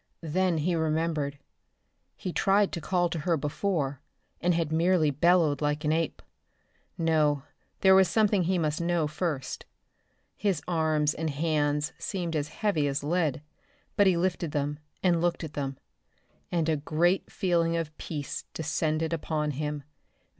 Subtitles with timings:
[0.23, 1.37] Then he remembered.
[2.15, 4.01] He'd tried to call to her before
[4.41, 6.23] and had merely bellowed like an ape.
[6.97, 7.43] No,
[7.81, 9.63] there was something he must know first.
[10.35, 13.43] His arms and hands seemed as heavy as lead,
[13.95, 15.77] but he lifted them and looked at them
[16.51, 19.83] and a great feeling of peace descended upon him.